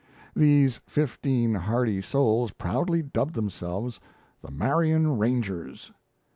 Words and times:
These 0.35 0.77
fifteen 0.87 1.53
hardy 1.53 2.01
souls 2.01 2.49
proudly 2.49 3.03
dubbed 3.03 3.35
themselves 3.35 3.99
the 4.41 4.49
Marion 4.49 5.19
Rangers. 5.19 5.91